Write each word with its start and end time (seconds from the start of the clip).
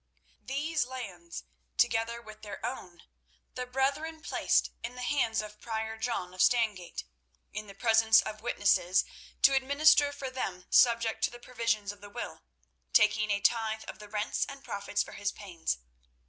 These 0.43 0.87
lands, 0.87 1.43
together 1.77 2.23
with 2.23 2.41
their 2.41 2.65
own, 2.65 3.03
the 3.53 3.67
brethren 3.67 4.23
placed 4.23 4.71
in 4.83 4.95
the 4.95 5.03
hands 5.03 5.43
of 5.43 5.61
Prior 5.61 5.95
John 5.95 6.33
of 6.33 6.41
Stangate, 6.41 7.03
in 7.53 7.67
the 7.67 7.75
presence 7.75 8.19
of 8.19 8.41
witnesses, 8.41 9.05
to 9.43 9.53
administer 9.53 10.11
for 10.11 10.31
them 10.31 10.65
subject 10.71 11.23
to 11.25 11.29
the 11.29 11.37
provisions 11.37 11.91
of 11.91 12.01
the 12.01 12.09
will, 12.09 12.41
taking 12.93 13.29
a 13.29 13.39
tithe 13.41 13.83
of 13.87 13.99
the 13.99 14.09
rents 14.09 14.43
and 14.49 14.63
profits 14.63 15.03
for 15.03 15.11
his 15.11 15.31
pains. 15.31 15.77